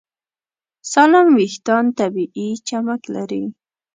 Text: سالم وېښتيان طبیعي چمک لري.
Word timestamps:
سالم 0.91 1.27
وېښتيان 1.37 1.85
طبیعي 1.99 2.49
چمک 2.67 3.01
لري. 3.15 3.43